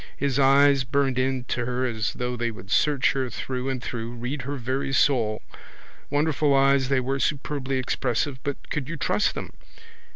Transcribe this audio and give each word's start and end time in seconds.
His 0.17 0.39
eyes 0.39 0.83
burned 0.83 1.19
into 1.19 1.63
her 1.65 1.85
as 1.85 2.13
though 2.13 2.35
they 2.35 2.49
would 2.49 2.71
search 2.71 3.11
her 3.11 3.29
through 3.29 3.69
and 3.69 3.83
through, 3.83 4.13
read 4.13 4.41
her 4.41 4.55
very 4.55 4.91
soul. 4.91 5.43
Wonderful 6.09 6.55
eyes 6.55 6.89
they 6.89 6.99
were, 6.99 7.19
superbly 7.19 7.77
expressive, 7.77 8.39
but 8.41 8.71
could 8.71 8.89
you 8.89 8.97
trust 8.97 9.35
them? 9.35 9.53